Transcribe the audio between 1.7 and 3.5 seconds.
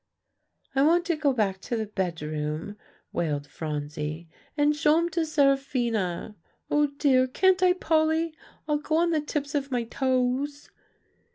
the bedroom," wailed